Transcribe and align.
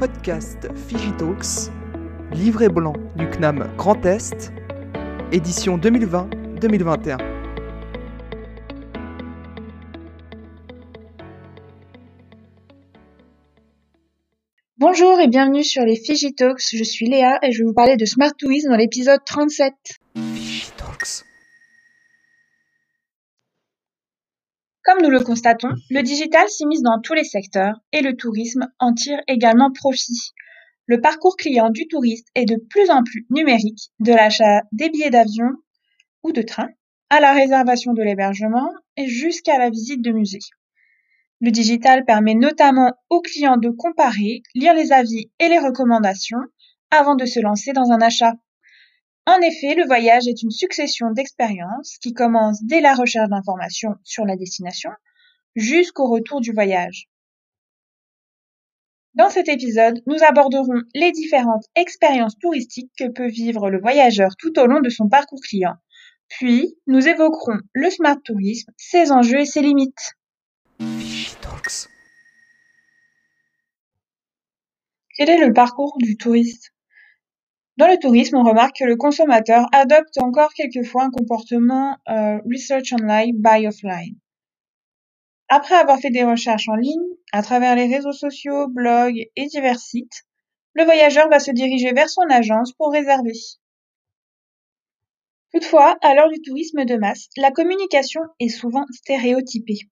podcast 0.00 0.66
Figitalks, 0.88 1.70
livret 2.32 2.70
blanc 2.70 2.94
du 3.16 3.28
CNAM 3.28 3.70
Grand 3.76 4.02
Est, 4.06 4.50
édition 5.30 5.76
2020-2021. 5.76 7.18
Bonjour 14.78 15.20
et 15.20 15.28
bienvenue 15.28 15.64
sur 15.64 15.84
les 15.84 15.96
Figitalks, 15.96 16.62
je 16.72 16.82
suis 16.82 17.10
Léa 17.10 17.38
et 17.42 17.52
je 17.52 17.58
vais 17.58 17.66
vous 17.66 17.74
parler 17.74 17.98
de 17.98 18.06
Smart 18.06 18.32
dans 18.40 18.76
l'épisode 18.76 19.20
37. 19.26 19.74
Figitalks. 20.16 21.29
Comme 24.90 25.02
nous 25.04 25.10
le 25.10 25.20
constatons, 25.20 25.72
le 25.88 26.02
digital 26.02 26.48
s'immisce 26.48 26.82
dans 26.82 27.00
tous 27.00 27.14
les 27.14 27.22
secteurs 27.22 27.80
et 27.92 28.02
le 28.02 28.16
tourisme 28.16 28.66
en 28.80 28.92
tire 28.92 29.20
également 29.28 29.70
profit. 29.70 30.32
Le 30.86 31.00
parcours 31.00 31.36
client 31.36 31.70
du 31.70 31.86
touriste 31.86 32.26
est 32.34 32.44
de 32.44 32.56
plus 32.56 32.90
en 32.90 33.04
plus 33.04 33.24
numérique, 33.30 33.92
de 34.00 34.12
l'achat 34.12 34.62
des 34.72 34.90
billets 34.90 35.10
d'avion 35.10 35.46
ou 36.24 36.32
de 36.32 36.42
train 36.42 36.70
à 37.08 37.20
la 37.20 37.32
réservation 37.32 37.92
de 37.92 38.02
l'hébergement 38.02 38.68
et 38.96 39.06
jusqu'à 39.06 39.58
la 39.58 39.70
visite 39.70 40.02
de 40.02 40.10
musées. 40.10 40.40
Le 41.40 41.52
digital 41.52 42.04
permet 42.04 42.34
notamment 42.34 42.92
aux 43.10 43.20
clients 43.20 43.58
de 43.58 43.70
comparer, 43.70 44.42
lire 44.56 44.74
les 44.74 44.90
avis 44.90 45.30
et 45.38 45.48
les 45.48 45.60
recommandations 45.60 46.42
avant 46.90 47.14
de 47.14 47.26
se 47.26 47.38
lancer 47.38 47.72
dans 47.72 47.92
un 47.92 48.00
achat. 48.00 48.32
En 49.26 49.40
effet, 49.40 49.74
le 49.74 49.86
voyage 49.86 50.26
est 50.26 50.42
une 50.42 50.50
succession 50.50 51.10
d'expériences 51.10 51.98
qui 52.00 52.12
commence 52.12 52.62
dès 52.64 52.80
la 52.80 52.94
recherche 52.94 53.28
d'informations 53.28 53.94
sur 54.02 54.24
la 54.24 54.36
destination 54.36 54.90
jusqu'au 55.54 56.08
retour 56.08 56.40
du 56.40 56.52
voyage. 56.52 57.08
Dans 59.14 59.28
cet 59.28 59.48
épisode, 59.48 60.00
nous 60.06 60.22
aborderons 60.22 60.82
les 60.94 61.10
différentes 61.12 61.64
expériences 61.74 62.38
touristiques 62.38 62.92
que 62.96 63.08
peut 63.08 63.28
vivre 63.28 63.68
le 63.68 63.80
voyageur 63.80 64.30
tout 64.38 64.58
au 64.58 64.66
long 64.66 64.80
de 64.80 64.88
son 64.88 65.08
parcours 65.08 65.40
client. 65.40 65.74
Puis, 66.28 66.76
nous 66.86 67.08
évoquerons 67.08 67.58
le 67.72 67.90
smart 67.90 68.18
tourisme, 68.24 68.72
ses 68.76 69.10
enjeux 69.10 69.40
et 69.40 69.46
ses 69.46 69.62
limites. 69.62 70.14
Quel 75.16 75.28
est 75.28 75.44
le 75.44 75.52
parcours 75.52 75.96
du 75.98 76.16
touriste? 76.16 76.72
Dans 77.80 77.88
le 77.88 77.96
tourisme, 77.96 78.36
on 78.36 78.44
remarque 78.44 78.76
que 78.80 78.84
le 78.84 78.96
consommateur 78.96 79.66
adopte 79.72 80.18
encore 80.18 80.52
quelquefois 80.52 81.04
un 81.04 81.10
comportement 81.10 81.96
euh, 82.10 82.36
research 82.44 82.92
online, 82.92 83.40
buy 83.40 83.66
offline. 83.66 84.18
Après 85.48 85.76
avoir 85.76 85.98
fait 85.98 86.10
des 86.10 86.24
recherches 86.24 86.68
en 86.68 86.74
ligne, 86.74 87.08
à 87.32 87.40
travers 87.42 87.74
les 87.76 87.86
réseaux 87.86 88.12
sociaux, 88.12 88.68
blogs 88.68 89.24
et 89.34 89.46
divers 89.46 89.80
sites, 89.80 90.24
le 90.74 90.84
voyageur 90.84 91.30
va 91.30 91.40
se 91.40 91.52
diriger 91.52 91.92
vers 91.94 92.10
son 92.10 92.28
agence 92.28 92.74
pour 92.74 92.92
réserver. 92.92 93.32
Toutefois, 95.50 95.96
à 96.02 96.14
l'heure 96.14 96.28
du 96.28 96.42
tourisme 96.42 96.84
de 96.84 96.96
masse, 96.96 97.28
la 97.38 97.50
communication 97.50 98.20
est 98.40 98.50
souvent 98.50 98.84
stéréotypée. 98.90 99.88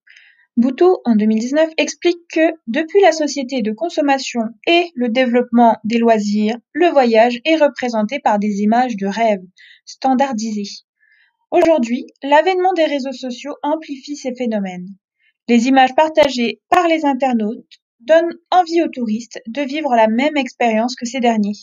Bouteau, 0.57 1.01
en 1.05 1.15
2019, 1.15 1.69
explique 1.77 2.19
que 2.33 2.51
depuis 2.67 2.99
la 3.01 3.11
société 3.11 3.61
de 3.61 3.71
consommation 3.71 4.41
et 4.67 4.91
le 4.95 5.07
développement 5.07 5.77
des 5.85 5.97
loisirs, 5.99 6.57
le 6.73 6.87
voyage 6.87 7.39
est 7.45 7.55
représenté 7.55 8.19
par 8.19 8.39
des 8.39 8.61
images 8.61 8.97
de 8.97 9.07
rêve, 9.07 9.41
standardisées. 9.85 10.83
Aujourd'hui, 11.51 12.07
l'avènement 12.23 12.73
des 12.73 12.85
réseaux 12.85 13.13
sociaux 13.13 13.55
amplifie 13.63 14.17
ces 14.17 14.35
phénomènes. 14.35 14.87
Les 15.47 15.67
images 15.67 15.95
partagées 15.95 16.61
par 16.69 16.87
les 16.87 17.05
internautes 17.05 17.79
donnent 18.01 18.37
envie 18.51 18.81
aux 18.81 18.89
touristes 18.89 19.41
de 19.47 19.61
vivre 19.61 19.95
la 19.95 20.07
même 20.07 20.37
expérience 20.37 20.95
que 20.95 21.05
ces 21.05 21.19
derniers. 21.19 21.57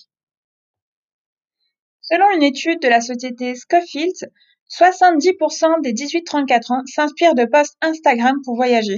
Selon 2.00 2.27
une 2.34 2.43
étude 2.43 2.81
de 2.81 2.89
la 2.89 3.00
société 3.00 3.55
Scofield, 3.55 4.33
70% 4.70 5.81
des 5.82 5.93
18-34 5.93 6.72
ans 6.72 6.82
s'inspirent 6.87 7.34
de 7.34 7.44
posts 7.44 7.77
Instagram 7.81 8.37
pour 8.44 8.56
voyager. 8.56 8.97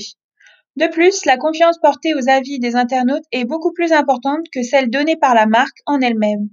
De 0.76 0.86
plus, 0.86 1.24
la 1.24 1.36
confiance 1.36 1.78
portée 1.78 2.14
aux 2.14 2.28
avis 2.28 2.58
des 2.58 2.76
internautes 2.76 3.24
est 3.32 3.44
beaucoup 3.44 3.72
plus 3.72 3.92
importante 3.92 4.46
que 4.52 4.62
celle 4.62 4.90
donnée 4.90 5.16
par 5.16 5.34
la 5.34 5.46
marque 5.46 5.78
en 5.86 6.00
elle-même. 6.00 6.48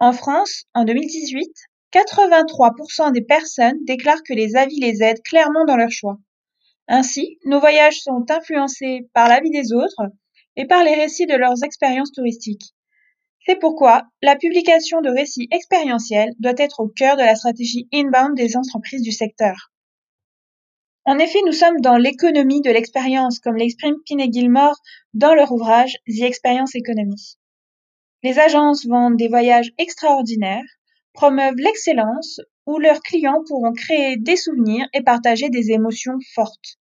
En 0.00 0.12
France, 0.12 0.64
en 0.74 0.84
2018, 0.84 1.46
83% 1.92 3.12
des 3.12 3.22
personnes 3.22 3.84
déclarent 3.84 4.22
que 4.22 4.34
les 4.34 4.56
avis 4.56 4.80
les 4.80 5.02
aident 5.02 5.22
clairement 5.22 5.64
dans 5.66 5.76
leur 5.76 5.90
choix. 5.90 6.18
Ainsi, 6.88 7.38
nos 7.44 7.60
voyages 7.60 8.00
sont 8.00 8.24
influencés 8.30 9.08
par 9.12 9.28
l'avis 9.28 9.50
des 9.50 9.72
autres 9.72 10.02
et 10.56 10.66
par 10.66 10.84
les 10.84 10.94
récits 10.94 11.26
de 11.26 11.36
leurs 11.36 11.64
expériences 11.64 12.12
touristiques. 12.12 12.74
C'est 13.46 13.60
pourquoi 13.60 14.08
la 14.22 14.34
publication 14.34 15.00
de 15.02 15.08
récits 15.08 15.46
expérientiels 15.52 16.34
doit 16.40 16.54
être 16.56 16.80
au 16.80 16.88
cœur 16.88 17.16
de 17.16 17.22
la 17.22 17.36
stratégie 17.36 17.88
inbound 17.94 18.36
des 18.36 18.56
entreprises 18.56 19.02
du 19.02 19.12
secteur. 19.12 19.70
En 21.04 21.20
effet, 21.20 21.38
nous 21.46 21.52
sommes 21.52 21.80
dans 21.80 21.96
l'économie 21.96 22.60
de 22.60 22.70
l'expérience, 22.70 23.38
comme 23.38 23.54
l'exprime 23.54 23.94
Pine 24.04 24.18
et 24.18 24.32
Gilmore 24.32 24.76
dans 25.14 25.34
leur 25.34 25.52
ouvrage 25.52 25.96
The 26.08 26.22
Experience 26.22 26.74
Economy. 26.74 27.36
Les 28.24 28.40
agences 28.40 28.84
vendent 28.84 29.16
des 29.16 29.28
voyages 29.28 29.70
extraordinaires, 29.78 30.64
promeuvent 31.12 31.58
l'excellence, 31.58 32.40
où 32.66 32.78
leurs 32.78 33.00
clients 33.00 33.44
pourront 33.46 33.72
créer 33.72 34.16
des 34.16 34.36
souvenirs 34.36 34.88
et 34.92 35.02
partager 35.02 35.50
des 35.50 35.70
émotions 35.70 36.18
fortes. 36.34 36.80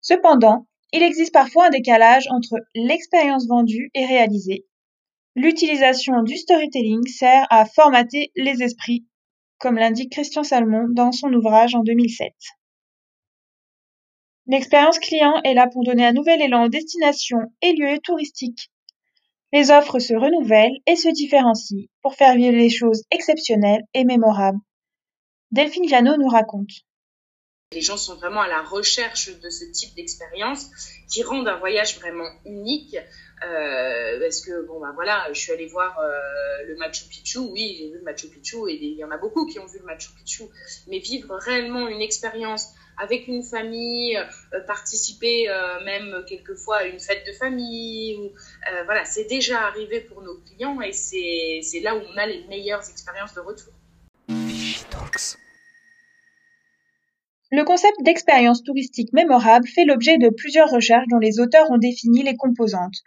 Cependant, 0.00 0.66
il 0.94 1.02
existe 1.02 1.34
parfois 1.34 1.66
un 1.66 1.70
décalage 1.70 2.24
entre 2.30 2.56
l'expérience 2.74 3.46
vendue 3.46 3.90
et 3.92 4.06
réalisée. 4.06 4.64
L'utilisation 5.34 6.22
du 6.22 6.36
storytelling 6.36 7.06
sert 7.06 7.46
à 7.50 7.64
formater 7.64 8.32
les 8.36 8.62
esprits, 8.62 9.06
comme 9.58 9.76
l'indique 9.76 10.12
Christian 10.12 10.42
Salmon 10.42 10.88
dans 10.90 11.12
son 11.12 11.32
ouvrage 11.32 11.74
en 11.74 11.82
2007. 11.82 12.32
L'expérience 14.46 14.98
client 14.98 15.40
est 15.44 15.54
là 15.54 15.68
pour 15.72 15.84
donner 15.84 16.04
un 16.04 16.12
nouvel 16.12 16.42
élan 16.42 16.64
aux 16.64 16.68
destinations 16.68 17.50
et 17.62 17.72
lieux 17.72 17.98
touristiques. 18.02 18.70
Les 19.52 19.70
offres 19.70 19.98
se 19.98 20.14
renouvellent 20.14 20.78
et 20.86 20.96
se 20.96 21.08
différencient 21.08 21.86
pour 22.02 22.14
faire 22.14 22.34
vivre 22.34 22.56
les 22.56 22.70
choses 22.70 23.04
exceptionnelles 23.10 23.82
et 23.94 24.04
mémorables. 24.04 24.58
Delphine 25.50 25.88
Jano 25.88 26.16
nous 26.16 26.28
raconte. 26.28 26.70
Les 27.72 27.80
gens 27.80 27.96
sont 27.96 28.16
vraiment 28.16 28.42
à 28.42 28.48
la 28.48 28.62
recherche 28.62 29.30
de 29.40 29.48
ce 29.48 29.64
type 29.64 29.94
d'expérience 29.94 30.68
qui 31.10 31.22
rendent 31.22 31.48
un 31.48 31.58
voyage 31.58 31.98
vraiment 31.98 32.28
unique. 32.44 32.96
Euh, 33.44 34.20
parce 34.20 34.40
que 34.40 34.66
bon 34.66 34.80
bah 34.80 34.92
voilà, 34.94 35.26
je 35.32 35.38
suis 35.38 35.52
allée 35.52 35.66
voir 35.66 35.98
euh, 35.98 36.66
le 36.68 36.76
Machu 36.76 37.06
Picchu. 37.08 37.38
Oui, 37.38 37.76
j'ai 37.78 37.90
vu 37.90 37.98
le 37.98 38.04
Machu 38.04 38.28
Picchu 38.28 38.68
et 38.68 38.74
il 38.74 38.96
y 38.96 39.04
en 39.04 39.10
a 39.10 39.16
beaucoup 39.16 39.46
qui 39.46 39.58
ont 39.58 39.66
vu 39.66 39.78
le 39.78 39.84
Machu 39.84 40.10
Picchu. 40.16 40.44
Mais 40.88 40.98
vivre 40.98 41.34
réellement 41.36 41.88
une 41.88 42.00
expérience 42.00 42.74
avec 42.98 43.26
une 43.26 43.42
famille, 43.42 44.16
euh, 44.16 44.60
participer 44.66 45.48
euh, 45.48 45.84
même 45.84 46.24
quelquefois 46.26 46.78
à 46.78 46.84
une 46.84 47.00
fête 47.00 47.26
de 47.26 47.32
famille, 47.32 48.16
ou, 48.16 48.26
euh, 48.26 48.84
voilà, 48.84 49.04
c'est 49.04 49.24
déjà 49.24 49.62
arrivé 49.62 50.00
pour 50.00 50.22
nos 50.22 50.36
clients 50.38 50.80
et 50.80 50.92
c'est 50.92 51.80
là 51.80 51.96
où 51.96 52.00
on 52.00 52.16
a 52.16 52.26
les 52.26 52.44
meilleures 52.48 52.88
expériences 52.88 53.34
de 53.34 53.40
retour. 53.40 53.72
Le 57.54 57.64
concept 57.64 57.96
d'expérience 58.02 58.62
touristique 58.62 59.12
mémorable 59.12 59.66
fait 59.66 59.84
l'objet 59.84 60.16
de 60.16 60.30
plusieurs 60.30 60.70
recherches 60.70 61.06
dont 61.10 61.18
les 61.18 61.38
auteurs 61.38 61.70
ont 61.70 61.76
défini 61.76 62.22
les 62.22 62.34
composantes. 62.34 63.02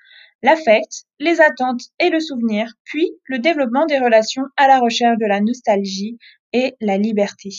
L'affect, 0.45 1.05
les 1.17 1.41
attentes 1.41 1.81
et 1.99 2.11
le 2.11 2.19
souvenir, 2.19 2.71
puis 2.83 3.09
le 3.25 3.39
développement 3.39 3.87
des 3.87 3.97
relations 3.97 4.43
à 4.57 4.67
la 4.67 4.79
recherche 4.79 5.17
de 5.17 5.25
la 5.25 5.41
nostalgie 5.41 6.19
et 6.53 6.75
la 6.81 6.99
liberté. 6.99 7.49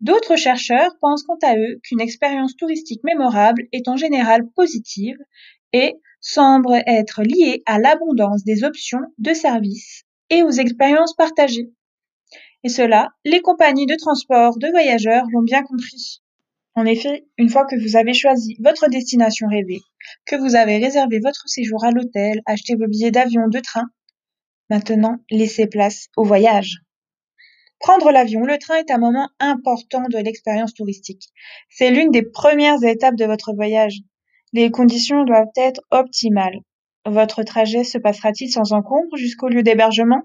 D'autres 0.00 0.36
chercheurs 0.36 0.96
pensent 1.02 1.24
quant 1.24 1.36
à 1.42 1.58
eux 1.58 1.80
qu'une 1.82 2.00
expérience 2.00 2.56
touristique 2.56 3.04
mémorable 3.04 3.64
est 3.72 3.86
en 3.86 3.98
général 3.98 4.48
positive 4.56 5.18
et 5.74 5.96
semble 6.22 6.72
être 6.86 7.22
liée 7.22 7.62
à 7.66 7.78
l'abondance 7.78 8.44
des 8.44 8.64
options 8.64 9.02
de 9.18 9.34
services 9.34 10.04
et 10.30 10.42
aux 10.42 10.52
expériences 10.52 11.14
partagées. 11.14 11.68
Et 12.62 12.70
cela, 12.70 13.10
les 13.26 13.42
compagnies 13.42 13.84
de 13.84 13.96
transport 13.96 14.56
de 14.56 14.70
voyageurs 14.70 15.26
l'ont 15.34 15.42
bien 15.42 15.62
compris. 15.62 16.22
En 16.76 16.86
effet, 16.86 17.26
une 17.38 17.48
fois 17.48 17.66
que 17.66 17.76
vous 17.76 17.96
avez 17.96 18.14
choisi 18.14 18.56
votre 18.58 18.88
destination 18.88 19.46
rêvée, 19.46 19.80
que 20.26 20.34
vous 20.34 20.56
avez 20.56 20.78
réservé 20.78 21.20
votre 21.20 21.48
séjour 21.48 21.84
à 21.84 21.92
l'hôtel, 21.92 22.40
acheté 22.46 22.74
vos 22.74 22.88
billets 22.88 23.12
d'avion, 23.12 23.48
de 23.48 23.60
train, 23.60 23.88
maintenant 24.70 25.18
laissez 25.30 25.66
place 25.68 26.08
au 26.16 26.24
voyage. 26.24 26.80
Prendre 27.78 28.10
l'avion, 28.10 28.40
le 28.40 28.58
train 28.58 28.76
est 28.76 28.90
un 28.90 28.98
moment 28.98 29.28
important 29.38 30.02
de 30.08 30.18
l'expérience 30.18 30.74
touristique. 30.74 31.28
C'est 31.68 31.90
l'une 31.90 32.10
des 32.10 32.22
premières 32.22 32.82
étapes 32.82 33.16
de 33.16 33.26
votre 33.26 33.52
voyage. 33.54 33.98
Les 34.52 34.70
conditions 34.70 35.24
doivent 35.24 35.52
être 35.56 35.80
optimales. 35.90 36.58
Votre 37.06 37.42
trajet 37.42 37.84
se 37.84 37.98
passera-t-il 37.98 38.50
sans 38.50 38.72
encombre 38.72 39.16
jusqu'au 39.16 39.48
lieu 39.48 39.62
d'hébergement? 39.62 40.22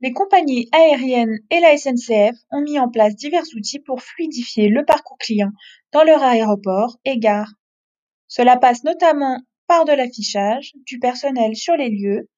Les 0.00 0.12
compagnies 0.12 0.68
aériennes 0.70 1.38
et 1.50 1.58
la 1.58 1.76
SNCF 1.76 2.36
ont 2.52 2.60
mis 2.60 2.78
en 2.78 2.88
place 2.88 3.16
divers 3.16 3.46
outils 3.56 3.80
pour 3.80 4.00
fluidifier 4.00 4.68
le 4.68 4.84
parcours 4.84 5.18
client 5.18 5.50
dans 5.92 6.04
leur 6.04 6.22
aéroport 6.22 6.98
et 7.04 7.18
gare. 7.18 7.52
Cela 8.28 8.56
passe 8.56 8.84
notamment 8.84 9.40
par 9.66 9.84
de 9.84 9.92
l'affichage 9.92 10.72
du 10.86 11.00
personnel 11.00 11.56
sur 11.56 11.74
les 11.74 11.90
lieux, 11.90 12.28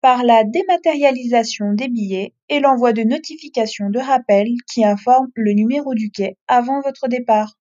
par 0.00 0.24
la 0.24 0.44
dématérialisation 0.44 1.74
des 1.74 1.88
billets 1.88 2.34
et 2.48 2.58
l'envoi 2.58 2.94
de 2.94 3.02
notifications 3.02 3.90
de 3.90 3.98
rappel 3.98 4.48
qui 4.72 4.84
informent 4.84 5.30
le 5.34 5.52
numéro 5.52 5.94
du 5.94 6.10
quai 6.10 6.38
avant 6.48 6.80
votre 6.80 7.06
départ. 7.06 7.58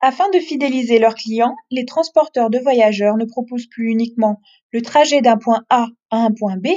Afin 0.00 0.28
de 0.30 0.40
fidéliser 0.40 0.98
leurs 0.98 1.14
clients, 1.14 1.54
les 1.70 1.84
transporteurs 1.84 2.50
de 2.50 2.58
voyageurs 2.58 3.16
ne 3.16 3.24
proposent 3.24 3.68
plus 3.68 3.88
uniquement 3.88 4.40
le 4.72 4.82
trajet 4.82 5.20
d'un 5.20 5.38
point 5.38 5.64
A 5.70 5.86
à 6.10 6.18
un 6.18 6.32
point 6.32 6.56
B, 6.56 6.68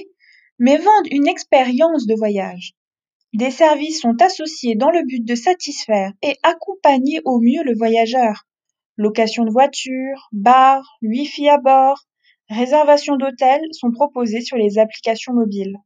mais 0.59 0.77
vendent 0.77 1.07
une 1.11 1.27
expérience 1.27 2.05
de 2.05 2.15
voyage. 2.15 2.73
Des 3.33 3.51
services 3.51 4.01
sont 4.01 4.21
associés 4.21 4.75
dans 4.75 4.91
le 4.91 5.03
but 5.05 5.23
de 5.23 5.35
satisfaire 5.35 6.11
et 6.21 6.37
accompagner 6.43 7.21
au 7.25 7.39
mieux 7.39 7.63
le 7.63 7.75
voyageur. 7.77 8.45
Location 8.97 9.45
de 9.45 9.51
voiture, 9.51 10.27
bar, 10.31 10.83
wifi 11.01 11.47
à 11.47 11.57
bord, 11.57 12.05
réservation 12.49 13.15
d'hôtels 13.15 13.65
sont 13.71 13.91
proposés 13.91 14.41
sur 14.41 14.57
les 14.57 14.77
applications 14.77 15.33
mobiles. 15.33 15.77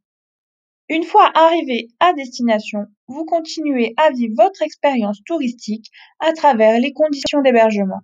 Une 0.90 1.04
fois 1.04 1.32
arrivé 1.34 1.90
à 2.00 2.14
destination, 2.14 2.86
vous 3.08 3.26
continuez 3.26 3.94
à 3.98 4.12
vivre 4.12 4.36
votre 4.36 4.62
expérience 4.62 5.22
touristique 5.26 5.90
à 6.20 6.34
travers 6.34 6.80
les 6.80 6.94
conditions 6.94 7.42
d'hébergement, 7.42 8.02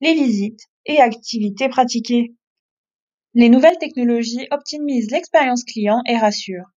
les 0.00 0.14
visites 0.14 0.60
et 0.86 1.00
activités 1.00 1.68
pratiquées. 1.68 2.34
Les 3.34 3.48
nouvelles 3.48 3.78
technologies 3.78 4.46
optimisent 4.50 5.10
l'expérience 5.10 5.64
client 5.64 6.02
et 6.06 6.18
rassurent. 6.18 6.70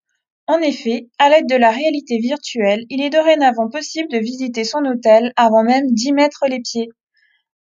En 0.47 0.59
effet, 0.59 1.09
à 1.19 1.29
l'aide 1.29 1.49
de 1.49 1.55
la 1.55 1.69
réalité 1.69 2.17
virtuelle, 2.17 2.85
il 2.89 3.01
est 3.01 3.09
dorénavant 3.09 3.69
possible 3.69 4.09
de 4.09 4.19
visiter 4.19 4.63
son 4.63 4.85
hôtel 4.85 5.33
avant 5.35 5.63
même 5.63 5.87
d'y 5.91 6.13
mettre 6.13 6.45
les 6.47 6.61
pieds. 6.61 6.89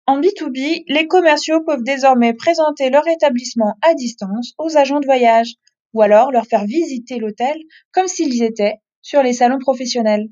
En 0.06 0.20
B2B, 0.20 0.84
les 0.86 1.08
commerciaux 1.08 1.64
peuvent 1.64 1.82
désormais 1.82 2.32
présenter 2.32 2.90
leur 2.90 3.08
établissement 3.08 3.74
à 3.82 3.94
distance 3.94 4.52
aux 4.56 4.76
agents 4.76 5.00
de 5.00 5.06
voyage, 5.06 5.54
ou 5.94 6.02
alors 6.02 6.30
leur 6.30 6.46
faire 6.46 6.64
visiter 6.64 7.18
l'hôtel 7.18 7.56
comme 7.90 8.06
s'ils 8.06 8.42
étaient 8.42 8.76
sur 9.02 9.22
les 9.22 9.32
salons 9.32 9.58
professionnels. 9.58 10.28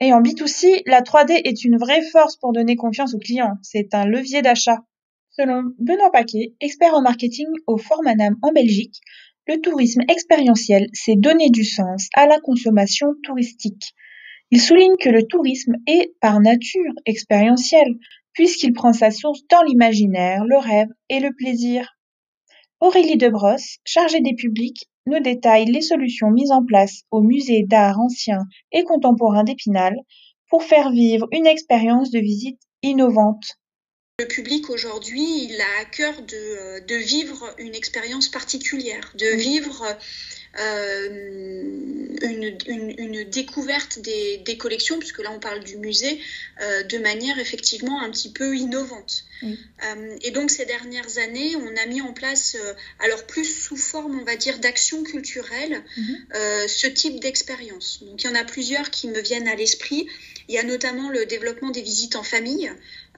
Et 0.00 0.12
en 0.12 0.20
B2C, 0.20 0.82
la 0.86 1.00
3D 1.00 1.40
est 1.44 1.64
une 1.64 1.78
vraie 1.78 2.02
force 2.10 2.36
pour 2.36 2.52
donner 2.52 2.76
confiance 2.76 3.14
aux 3.14 3.18
clients. 3.18 3.54
C'est 3.62 3.94
un 3.94 4.04
levier 4.04 4.42
d'achat. 4.42 4.80
Selon 5.34 5.72
Benoît 5.78 6.10
Paquet, 6.10 6.52
expert 6.60 6.92
en 6.92 7.00
marketing 7.00 7.46
au 7.66 7.78
Formanam 7.78 8.36
en 8.42 8.52
Belgique, 8.52 9.00
le 9.48 9.62
tourisme 9.62 10.02
expérientiel, 10.08 10.88
c'est 10.92 11.16
donner 11.16 11.48
du 11.48 11.64
sens 11.64 12.08
à 12.14 12.26
la 12.26 12.38
consommation 12.38 13.14
touristique. 13.24 13.94
Il 14.50 14.60
souligne 14.60 14.96
que 15.00 15.08
le 15.08 15.26
tourisme 15.26 15.76
est, 15.86 16.12
par 16.20 16.38
nature, 16.40 16.92
expérientiel, 17.06 17.94
puisqu'il 18.34 18.74
prend 18.74 18.92
sa 18.92 19.10
source 19.10 19.40
dans 19.50 19.62
l'imaginaire, 19.62 20.44
le 20.44 20.58
rêve 20.58 20.90
et 21.08 21.18
le 21.18 21.32
plaisir. 21.34 21.96
Aurélie 22.80 23.16
Debrosse, 23.16 23.78
chargée 23.84 24.20
des 24.20 24.34
publics, 24.34 24.84
nous 25.06 25.20
détaille 25.20 25.64
les 25.64 25.80
solutions 25.80 26.30
mises 26.30 26.50
en 26.50 26.62
place 26.62 27.04
au 27.10 27.22
musée 27.22 27.62
d'art 27.62 27.98
ancien 27.98 28.40
et 28.70 28.84
contemporain 28.84 29.44
d'Épinal 29.44 29.94
pour 30.50 30.62
faire 30.62 30.90
vivre 30.90 31.26
une 31.32 31.46
expérience 31.46 32.10
de 32.10 32.18
visite 32.18 32.60
innovante. 32.82 33.56
Le 34.18 34.28
public 34.28 34.68
aujourd'hui, 34.68 35.46
il 35.46 35.60
a 35.60 35.80
à 35.80 35.84
cœur 35.86 36.20
de, 36.22 36.36
euh, 36.36 36.80
de 36.80 36.94
vivre 36.96 37.54
une 37.58 37.74
expérience 37.74 38.28
particulière, 38.28 39.10
de 39.14 39.26
vivre 39.26 39.82
euh, 39.82 39.94
une, 42.22 42.56
une, 42.66 42.94
une, 42.98 43.24
découverte 43.24 43.98
des, 44.00 44.38
des, 44.38 44.56
collections, 44.56 44.98
puisque 44.98 45.20
là 45.20 45.30
on 45.32 45.40
parle 45.40 45.64
du 45.64 45.76
musée, 45.76 46.20
euh, 46.60 46.82
de 46.82 46.98
manière 46.98 47.38
effectivement 47.38 48.00
un 48.00 48.10
petit 48.10 48.30
peu 48.30 48.56
innovante. 48.56 49.24
Euh, 49.42 50.16
et 50.22 50.30
donc 50.30 50.50
ces 50.50 50.64
dernières 50.64 51.18
années, 51.18 51.56
on 51.56 51.76
a 51.76 51.86
mis 51.86 52.00
en 52.00 52.12
place, 52.12 52.56
euh, 52.60 52.74
alors 53.00 53.26
plus 53.26 53.44
sous 53.44 53.76
forme, 53.76 54.20
on 54.20 54.24
va 54.24 54.36
dire, 54.36 54.58
d'action 54.60 55.02
culturelle, 55.02 55.82
mm-hmm. 55.98 56.68
ce 56.68 56.86
type 56.86 57.18
d'expérience. 57.18 58.00
Donc 58.02 58.22
il 58.22 58.26
y 58.26 58.30
en 58.30 58.36
a 58.36 58.44
plusieurs 58.44 58.90
qui 58.90 59.08
me 59.08 59.20
viennent 59.20 59.48
à 59.48 59.56
l'esprit. 59.56 60.06
Il 60.48 60.54
y 60.54 60.58
a 60.58 60.62
notamment 60.62 61.08
le 61.08 61.26
développement 61.26 61.70
des 61.70 61.82
visites 61.82 62.16
en 62.16 62.22
famille, 62.22 62.70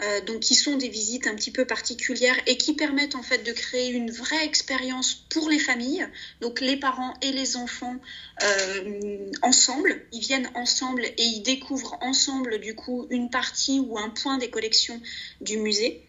euh, 0.03 0.21
donc 0.23 0.41
qui 0.41 0.57
sont 0.57 0.77
des 0.77 0.89
visites 0.89 1.29
un 1.29 1.37
petit 1.37 1.53
peu 1.53 1.65
particulières 1.65 2.37
et 2.47 2.57
qui 2.57 2.75
permettent 2.75 3.15
en 3.15 3.23
fait 3.23 3.45
de 3.45 3.53
créer 3.53 3.91
une 3.91 4.11
vraie 4.11 4.45
expérience 4.45 5.15
pour 5.29 5.49
les 5.49 5.61
familles, 5.61 6.05
donc 6.41 6.61
les 6.61 6.77
parents 6.77 7.15
et 7.25 7.32
les 7.32 7.56
enfants 7.56 7.97
euh, 8.43 9.31
ensemble. 9.43 10.03
Ils 10.12 10.21
viennent 10.21 10.50
ensemble 10.55 11.05
et 11.05 11.23
ils 11.23 11.43
découvrent 11.43 11.99
ensemble 12.00 12.61
du 12.61 12.75
coup 12.75 13.06
une 13.11 13.31
partie 13.31 13.81
ou 13.81 13.99
un 13.99 14.11
point 14.11 14.38
des 14.38 14.50
collections 14.50 15.00
du 15.41 15.56
musée. 15.59 16.06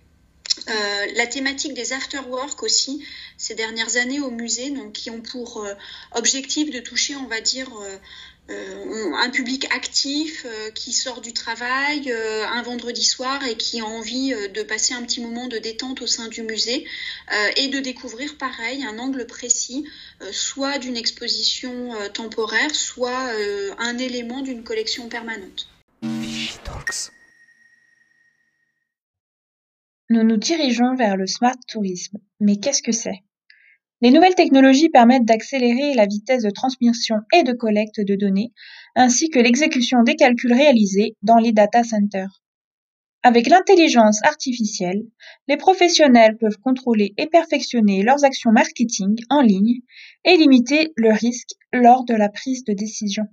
Euh, 0.70 1.06
la 1.16 1.28
thématique 1.28 1.74
des 1.74 1.92
after-work 1.92 2.64
aussi, 2.64 3.06
ces 3.38 3.56
dernières 3.56 3.98
années 3.98 4.22
au 4.22 4.32
musée, 4.32 4.70
donc 4.70 4.94
qui 4.94 5.10
ont 5.10 5.22
pour 5.22 5.64
euh, 5.64 5.74
objectif 6.14 6.72
de 6.72 6.80
toucher, 6.80 7.16
on 7.16 7.28
va 7.28 7.42
dire, 7.42 7.70
euh, 8.52 9.14
un 9.16 9.32
public 9.32 9.66
actif 9.74 10.46
euh, 10.46 10.70
qui 10.70 10.92
sort 10.92 11.22
du 11.22 11.34
travail 11.34 12.12
euh, 12.12 12.46
un 12.48 12.62
vendredi 12.62 13.04
soir 13.04 13.44
et 13.44 13.56
qui 13.56 13.80
a 13.80 13.86
envie 13.86 14.36
de 14.54 14.62
passer 14.62 14.94
un 14.94 15.02
petit 15.02 15.20
moment 15.20 15.48
de 15.48 15.58
détente 15.58 16.02
au 16.02 16.08
sein 16.08 16.28
du 16.28 16.44
musée 16.44 16.86
et 17.58 17.70
de 17.70 17.80
découvrir 17.80 18.38
pareil 18.38 18.84
un 18.84 19.00
angle 19.00 19.26
précis, 19.26 19.86
soit 20.32 20.78
d'une 20.78 20.98
exposition 20.98 21.92
temporaire, 22.14 22.74
soit 22.74 23.32
un 23.80 23.98
élément 23.98 24.42
d'une 24.42 24.64
collection 24.64 25.10
permanente. 25.10 25.68
Nous 30.10 30.24
nous 30.24 30.38
dirigeons 30.38 30.96
vers 30.96 31.18
le 31.18 31.26
smart 31.26 31.58
tourisme. 31.68 32.20
Mais 32.40 32.58
qu'est-ce 32.58 32.84
que 32.84 32.92
c'est? 32.92 33.25
Les 34.06 34.12
nouvelles 34.12 34.36
technologies 34.36 34.90
permettent 34.90 35.26
d'accélérer 35.26 35.96
la 35.96 36.06
vitesse 36.06 36.44
de 36.44 36.52
transmission 36.52 37.16
et 37.34 37.42
de 37.42 37.54
collecte 37.54 38.00
de 38.00 38.14
données, 38.14 38.54
ainsi 38.96 39.30
que 39.32 39.40
l'exécution 39.40 40.04
des 40.04 40.16
calculs 40.16 40.54
réalisés 40.54 41.16
dans 41.24 41.38
les 41.38 41.54
data 41.54 41.84
centers. 41.84 42.44
Avec 43.24 43.48
l'intelligence 43.48 44.20
artificielle, 44.24 45.02
les 45.48 45.58
professionnels 45.58 46.38
peuvent 46.38 46.60
contrôler 46.60 47.16
et 47.18 47.26
perfectionner 47.26 48.04
leurs 48.04 48.24
actions 48.24 48.52
marketing 48.52 49.16
en 49.32 49.42
ligne 49.42 49.80
et 50.24 50.38
limiter 50.38 50.94
le 50.98 51.12
risque 51.12 51.56
lors 51.74 52.06
de 52.06 52.14
la 52.14 52.30
prise 52.30 52.64
de 52.64 52.74
décision. 52.74 53.24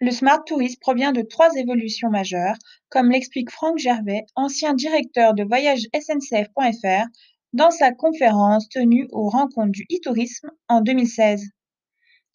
Le 0.00 0.12
smart 0.12 0.44
tourisme 0.44 0.78
provient 0.80 1.10
de 1.10 1.22
trois 1.22 1.50
évolutions 1.56 2.10
majeures, 2.10 2.54
comme 2.90 3.10
l'explique 3.10 3.50
Franck 3.50 3.78
Gervais, 3.78 4.22
ancien 4.36 4.74
directeur 4.74 5.34
de 5.34 5.42
voyage 5.42 5.88
SNCF.fr 5.92 7.08
dans 7.52 7.70
sa 7.70 7.92
conférence 7.92 8.68
tenue 8.68 9.08
aux 9.10 9.28
rencontres 9.28 9.72
du 9.72 9.86
e-tourisme 9.92 10.50
en 10.68 10.80
2016. 10.80 11.50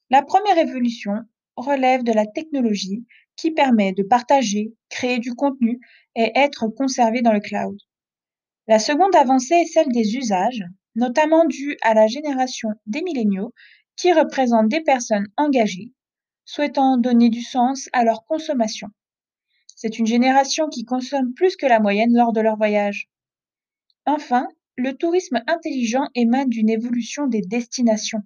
La 0.09 0.23
première 0.23 0.57
évolution 0.57 1.13
relève 1.55 2.03
de 2.03 2.11
la 2.11 2.25
technologie 2.25 3.05
qui 3.35 3.51
permet 3.51 3.93
de 3.93 4.03
partager, 4.03 4.73
créer 4.89 5.19
du 5.19 5.33
contenu 5.33 5.79
et 6.15 6.31
être 6.35 6.67
conservé 6.67 7.21
dans 7.21 7.33
le 7.33 7.39
cloud. 7.39 7.77
La 8.67 8.79
seconde 8.79 9.15
avancée 9.15 9.55
est 9.55 9.65
celle 9.65 9.91
des 9.91 10.15
usages, 10.15 10.63
notamment 10.95 11.45
due 11.45 11.77
à 11.81 11.93
la 11.93 12.07
génération 12.07 12.69
des 12.85 13.01
milléniaux 13.01 13.53
qui 13.95 14.13
représentent 14.13 14.69
des 14.69 14.81
personnes 14.81 15.27
engagées, 15.37 15.93
souhaitant 16.45 16.97
donner 16.97 17.29
du 17.29 17.41
sens 17.41 17.89
à 17.93 18.03
leur 18.03 18.25
consommation. 18.25 18.87
C'est 19.75 19.99
une 19.99 20.07
génération 20.07 20.69
qui 20.69 20.85
consomme 20.85 21.33
plus 21.33 21.55
que 21.55 21.65
la 21.65 21.79
moyenne 21.79 22.15
lors 22.15 22.33
de 22.33 22.41
leur 22.41 22.57
voyage. 22.57 23.09
Enfin, 24.05 24.47
le 24.75 24.93
tourisme 24.93 25.41
intelligent 25.47 26.07
émane 26.15 26.49
d'une 26.49 26.69
évolution 26.69 27.27
des 27.27 27.41
destinations. 27.41 28.23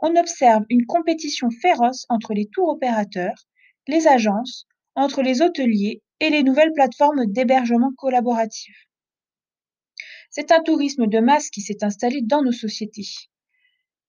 On 0.00 0.16
observe 0.16 0.64
une 0.70 0.86
compétition 0.86 1.50
féroce 1.50 2.06
entre 2.08 2.32
les 2.32 2.46
tours 2.46 2.70
opérateurs, 2.70 3.46
les 3.86 4.06
agences, 4.06 4.66
entre 4.94 5.22
les 5.22 5.42
hôteliers 5.42 6.02
et 6.20 6.30
les 6.30 6.42
nouvelles 6.42 6.72
plateformes 6.72 7.26
d'hébergement 7.26 7.92
collaboratif. 7.96 8.74
C'est 10.30 10.52
un 10.52 10.62
tourisme 10.62 11.06
de 11.06 11.20
masse 11.20 11.50
qui 11.50 11.60
s'est 11.60 11.84
installé 11.84 12.22
dans 12.22 12.42
nos 12.42 12.52
sociétés. 12.52 13.06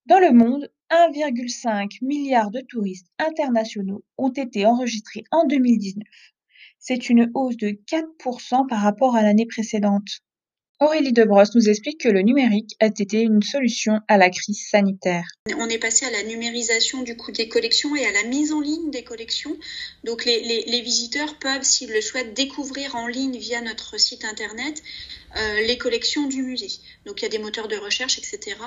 Dans 0.05 0.19
le 0.19 0.31
monde, 0.31 0.71
1,5 0.91 1.97
milliard 2.03 2.51
de 2.51 2.61
touristes 2.61 3.11
internationaux 3.19 4.03
ont 4.17 4.31
été 4.31 4.65
enregistrés 4.65 5.23
en 5.31 5.45
2019. 5.45 6.07
C'est 6.79 7.09
une 7.09 7.31
hausse 7.33 7.57
de 7.57 7.69
4% 7.69 8.67
par 8.67 8.81
rapport 8.81 9.15
à 9.15 9.23
l'année 9.23 9.47
précédente. 9.47 10.21
Aurélie 10.81 11.13
Debrosse 11.13 11.55
nous 11.55 11.69
explique 11.69 12.01
que 12.01 12.09
le 12.09 12.21
numérique 12.21 12.75
a 12.81 12.87
été 12.87 13.21
une 13.21 13.41
solution 13.41 14.01
à 14.09 14.17
la 14.17 14.29
crise 14.29 14.67
sanitaire. 14.69 15.25
On 15.57 15.69
est 15.69 15.77
passé 15.77 16.05
à 16.05 16.11
la 16.11 16.23
numérisation 16.23 17.01
du 17.01 17.15
coup 17.15 17.31
des 17.31 17.47
collections 17.47 17.95
et 17.95 18.05
à 18.05 18.11
la 18.11 18.23
mise 18.23 18.51
en 18.51 18.59
ligne 18.59 18.91
des 18.91 19.05
collections. 19.05 19.55
Donc 20.03 20.25
les, 20.25 20.41
les, 20.41 20.65
les 20.65 20.81
visiteurs 20.81 21.39
peuvent, 21.39 21.63
s'ils 21.63 21.91
le 21.91 22.01
souhaitent, 22.01 22.33
découvrir 22.33 22.97
en 22.97 23.07
ligne 23.07 23.37
via 23.37 23.61
notre 23.61 23.97
site 23.97 24.25
internet 24.25 24.83
euh, 25.37 25.61
les 25.61 25.77
collections 25.77 26.27
du 26.27 26.43
musée. 26.43 26.71
Donc 27.05 27.21
il 27.21 27.23
y 27.23 27.25
a 27.27 27.29
des 27.29 27.39
moteurs 27.39 27.69
de 27.69 27.77
recherche, 27.77 28.17
etc. 28.17 28.57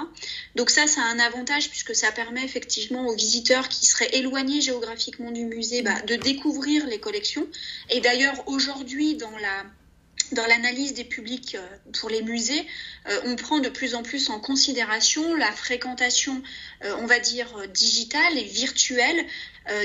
Donc 0.54 0.70
ça, 0.70 0.86
ça 0.86 1.02
a 1.02 1.04
un 1.04 1.18
avantage 1.18 1.68
puisque 1.68 1.94
ça 1.94 2.10
permet 2.10 2.42
effectivement 2.42 3.06
aux 3.06 3.14
visiteurs 3.14 3.68
qui 3.68 3.84
seraient 3.84 4.14
éloignés 4.14 4.62
géographiquement 4.62 5.30
du 5.30 5.44
musée 5.44 5.82
bah, 5.82 6.00
de 6.06 6.16
découvrir 6.16 6.86
les 6.86 7.00
collections. 7.00 7.46
Et 7.90 8.00
d'ailleurs 8.00 8.42
aujourd'hui, 8.46 9.14
dans 9.14 9.36
la 9.42 9.64
dans 10.32 10.47
l'analyse 10.47 10.94
des 10.94 11.04
publics 11.04 11.54
euh, 11.54 11.66
pour 11.99 12.11
les 12.11 12.23
musées, 12.23 12.66
euh, 13.08 13.20
on 13.26 13.37
prend 13.37 13.58
de 13.58 13.68
plus 13.68 13.94
en 13.94 14.02
plus 14.02 14.30
en 14.30 14.40
considération 14.40 15.35
la 15.35 15.50
fréquentation, 15.52 16.42
euh, 16.85 16.94
on 17.00 17.06
va 17.06 17.18
dire, 17.18 17.49
digitale 17.73 18.37
et 18.37 18.44
virtuelle 18.44 19.25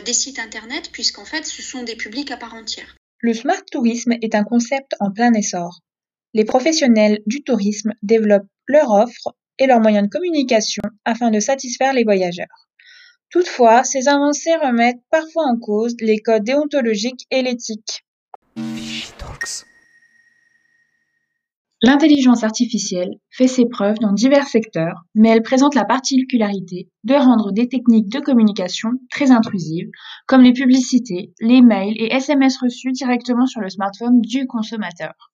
des 0.06 0.14
sites 0.14 0.40
Internet, 0.40 0.92
puisqu'en 0.94 1.26
fait, 1.26 1.46
ce 1.46 1.62
sont 1.62 1.84
des 1.84 1.98
publics 1.98 2.32
à 2.32 2.38
part 2.38 2.54
entière. 2.54 2.96
Le 3.20 3.34
smart 3.34 3.62
tourisme 3.70 4.14
est 4.22 4.34
un 4.34 4.46
concept 4.46 4.94
en 5.02 5.12
plein 5.12 5.34
essor. 5.34 5.82
Les 6.34 6.46
professionnels 6.46 7.20
du 7.26 7.44
tourisme 7.44 7.92
développent 8.02 8.48
leur 8.66 8.90
offre 8.92 9.36
et 9.60 9.68
leurs 9.68 9.82
moyens 9.82 10.08
de 10.08 10.10
communication 10.10 10.84
afin 11.04 11.32
de 11.32 11.42
satisfaire 11.42 11.92
les 11.92 12.06
voyageurs. 12.06 12.70
Toutefois, 13.30 13.84
ces 13.84 14.08
avancées 14.08 14.56
remettent 14.56 15.04
parfois 15.12 15.48
en 15.48 15.58
cause 15.60 15.96
les 16.00 16.20
codes 16.20 16.46
déontologiques 16.46 17.28
et 17.30 17.42
l'éthique. 17.42 18.06
L'intelligence 21.86 22.46
artificielle 22.46 23.16
fait 23.30 23.50
ses 23.50 23.66
preuves 23.66 24.00
dans 24.00 24.14
divers 24.14 24.48
secteurs, 24.48 25.04
mais 25.16 25.28
elle 25.28 25.42
présente 25.42 25.76
la 25.76 25.84
particularité 25.84 26.90
de 27.04 27.14
rendre 27.14 27.52
des 27.52 27.68
techniques 27.68 28.08
de 28.08 28.22
communication 28.22 28.92
très 29.12 29.32
intrusives, 29.32 29.90
comme 30.26 30.44
les 30.44 30.54
publicités, 30.54 31.34
les 31.42 31.62
mails 31.62 31.96
et 31.98 32.14
SMS 32.14 32.58
reçus 32.58 32.94
directement 32.94 33.48
sur 33.48 33.60
le 33.60 33.68
smartphone 33.68 34.22
du 34.22 34.48
consommateur. 34.48 35.33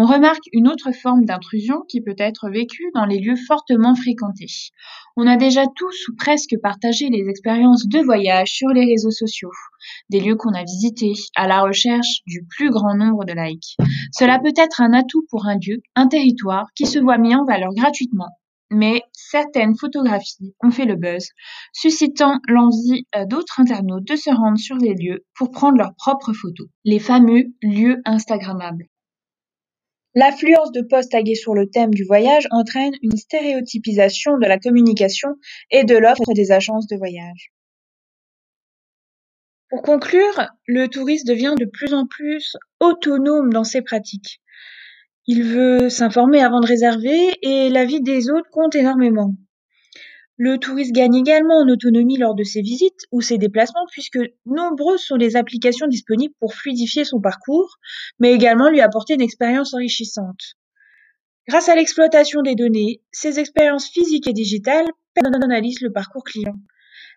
On 0.00 0.06
remarque 0.06 0.44
une 0.52 0.68
autre 0.68 0.92
forme 0.92 1.24
d'intrusion 1.24 1.82
qui 1.88 2.00
peut 2.00 2.14
être 2.18 2.50
vécue 2.50 2.88
dans 2.94 3.04
les 3.04 3.18
lieux 3.18 3.34
fortement 3.34 3.96
fréquentés. 3.96 4.70
On 5.16 5.26
a 5.26 5.34
déjà 5.34 5.64
tous 5.74 6.06
ou 6.06 6.14
presque 6.14 6.54
partagé 6.62 7.08
les 7.08 7.28
expériences 7.28 7.88
de 7.88 7.98
voyage 7.98 8.52
sur 8.52 8.68
les 8.68 8.84
réseaux 8.84 9.10
sociaux, 9.10 9.50
des 10.08 10.20
lieux 10.20 10.36
qu'on 10.36 10.54
a 10.54 10.62
visités, 10.62 11.14
à 11.34 11.48
la 11.48 11.62
recherche 11.62 12.20
du 12.28 12.46
plus 12.48 12.70
grand 12.70 12.94
nombre 12.94 13.24
de 13.24 13.32
likes. 13.32 13.76
Cela 14.12 14.38
peut 14.38 14.52
être 14.56 14.80
un 14.80 14.92
atout 14.92 15.26
pour 15.30 15.46
un 15.46 15.56
lieu, 15.56 15.82
un 15.96 16.06
territoire 16.06 16.68
qui 16.76 16.86
se 16.86 17.00
voit 17.00 17.18
mis 17.18 17.34
en 17.34 17.44
valeur 17.44 17.70
gratuitement. 17.74 18.28
Mais 18.70 19.02
certaines 19.12 19.76
photographies 19.76 20.54
ont 20.62 20.70
fait 20.70 20.84
le 20.84 20.94
buzz, 20.94 21.26
suscitant 21.72 22.38
l'envie 22.46 23.08
euh, 23.16 23.24
d'autres 23.26 23.58
internautes 23.58 24.06
de 24.06 24.14
se 24.14 24.30
rendre 24.30 24.58
sur 24.58 24.76
les 24.76 24.94
lieux 24.94 25.24
pour 25.34 25.50
prendre 25.50 25.76
leurs 25.76 25.96
propres 25.96 26.34
photos. 26.34 26.68
Les 26.84 27.00
fameux 27.00 27.46
lieux 27.62 27.96
Instagrammables. 28.04 28.86
L'affluence 30.14 30.72
de 30.72 30.82
posts 30.82 31.12
tagués 31.12 31.34
sur 31.34 31.54
le 31.54 31.68
thème 31.68 31.92
du 31.92 32.04
voyage 32.04 32.48
entraîne 32.50 32.92
une 33.02 33.16
stéréotypisation 33.16 34.38
de 34.38 34.46
la 34.46 34.58
communication 34.58 35.28
et 35.70 35.84
de 35.84 35.96
l'offre 35.96 36.32
des 36.34 36.50
agences 36.50 36.86
de 36.86 36.96
voyage. 36.96 37.52
Pour 39.68 39.82
conclure, 39.82 40.48
le 40.66 40.88
touriste 40.88 41.26
devient 41.26 41.54
de 41.58 41.66
plus 41.66 41.92
en 41.92 42.06
plus 42.06 42.56
autonome 42.80 43.52
dans 43.52 43.64
ses 43.64 43.82
pratiques. 43.82 44.40
Il 45.26 45.42
veut 45.42 45.90
s'informer 45.90 46.42
avant 46.42 46.60
de 46.60 46.66
réserver 46.66 47.32
et 47.42 47.68
l'avis 47.68 48.00
des 48.00 48.30
autres 48.30 48.48
compte 48.50 48.74
énormément. 48.74 49.34
Le 50.40 50.56
touriste 50.56 50.92
gagne 50.92 51.16
également 51.16 51.58
en 51.58 51.68
autonomie 51.68 52.16
lors 52.16 52.36
de 52.36 52.44
ses 52.44 52.62
visites 52.62 53.06
ou 53.10 53.20
ses 53.20 53.38
déplacements 53.38 53.86
puisque 53.90 54.20
nombreuses 54.46 55.02
sont 55.02 55.16
les 55.16 55.34
applications 55.34 55.88
disponibles 55.88 56.34
pour 56.38 56.54
fluidifier 56.54 57.04
son 57.04 57.20
parcours, 57.20 57.78
mais 58.20 58.32
également 58.32 58.70
lui 58.70 58.80
apporter 58.80 59.14
une 59.14 59.20
expérience 59.20 59.74
enrichissante. 59.74 60.54
Grâce 61.48 61.68
à 61.68 61.74
l'exploitation 61.74 62.42
des 62.42 62.54
données, 62.54 63.02
ces 63.10 63.40
expériences 63.40 63.90
physiques 63.90 64.28
et 64.28 64.32
digitales 64.32 64.86
personnalisent 65.12 65.80
le 65.80 65.90
parcours 65.90 66.22
client. 66.22 66.54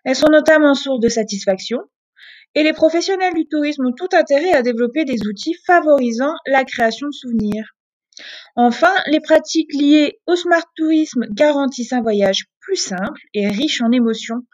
Elles 0.04 0.16
sont 0.16 0.30
notamment 0.30 0.74
source 0.74 0.98
de 0.98 1.08
satisfaction, 1.08 1.78
et 2.56 2.64
les 2.64 2.72
professionnels 2.72 3.34
du 3.34 3.46
tourisme 3.46 3.86
ont 3.86 3.92
tout 3.92 4.08
intérêt 4.16 4.52
à 4.52 4.62
développer 4.62 5.04
des 5.04 5.28
outils 5.28 5.54
favorisant 5.64 6.34
la 6.46 6.64
création 6.64 7.06
de 7.06 7.12
souvenirs. 7.12 7.66
Enfin, 8.56 8.92
les 9.06 9.20
pratiques 9.20 9.72
liées 9.72 10.18
au 10.26 10.34
smart 10.34 10.64
tourisme 10.74 11.24
garantissent 11.30 11.92
un 11.92 12.02
voyage 12.02 12.46
plus 12.62 12.76
simple 12.76 13.20
et 13.34 13.48
riche 13.48 13.80
en 13.82 13.92
émotions, 13.92 14.46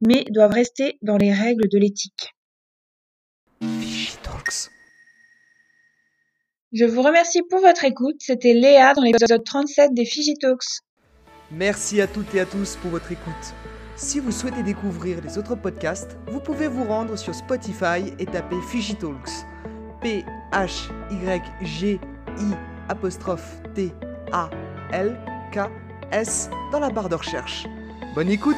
mais 0.00 0.24
doivent 0.30 0.52
rester 0.52 0.98
dans 1.02 1.16
les 1.16 1.32
règles 1.32 1.68
de 1.68 1.78
l'éthique. 1.78 2.34
Je 6.72 6.84
vous 6.84 7.02
remercie 7.02 7.40
pour 7.48 7.60
votre 7.60 7.84
écoute. 7.84 8.16
C'était 8.18 8.52
Léa 8.52 8.94
dans 8.94 9.02
l'épisode 9.02 9.44
37 9.44 9.94
des 9.94 10.04
Figitalks. 10.04 10.80
Merci 11.52 12.00
à 12.00 12.08
toutes 12.08 12.34
et 12.34 12.40
à 12.40 12.46
tous 12.46 12.74
pour 12.76 12.90
votre 12.90 13.12
écoute. 13.12 13.54
Si 13.94 14.18
vous 14.18 14.32
souhaitez 14.32 14.64
découvrir 14.64 15.22
les 15.22 15.38
autres 15.38 15.54
podcasts, 15.54 16.16
vous 16.26 16.40
pouvez 16.40 16.66
vous 16.66 16.82
rendre 16.82 17.16
sur 17.16 17.32
Spotify 17.32 18.12
et 18.18 18.26
taper 18.26 18.60
Figitalks. 18.68 19.46
P 20.00 20.24
H 20.52 20.90
Y 21.12 21.42
G 21.62 22.00
I 22.38 22.54
apostrophe 22.88 23.62
T 23.76 23.92
A 24.32 24.50
L 24.92 25.16
K 25.52 25.70
S 26.12 26.50
dans 26.72 26.80
la 26.80 26.90
barre 26.90 27.08
de 27.08 27.14
recherche. 27.14 27.66
Bonne 28.14 28.30
écoute 28.30 28.56